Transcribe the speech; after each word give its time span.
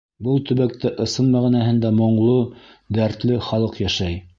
Был 0.27 0.39
төбәктә 0.51 0.91
ысын 1.05 1.29
мәғәнәһендә 1.35 1.95
моңло, 2.01 2.35
дәртле 3.01 3.41
халыҡ 3.51 3.83
йәшәй. 3.87 4.23